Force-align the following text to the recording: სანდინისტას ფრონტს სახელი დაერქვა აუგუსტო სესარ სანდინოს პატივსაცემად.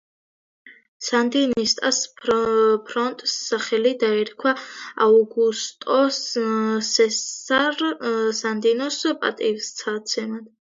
სანდინისტას 1.07 1.99
ფრონტს 2.21 3.35
სახელი 3.51 3.91
დაერქვა 4.05 4.53
აუგუსტო 5.09 5.99
სესარ 6.87 7.85
სანდინოს 8.41 8.99
პატივსაცემად. 9.27 10.53